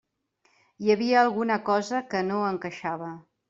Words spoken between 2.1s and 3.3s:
que no encaixava.